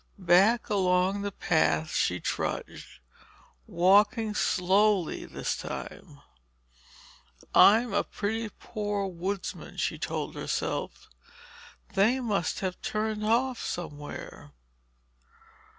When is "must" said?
12.19-12.61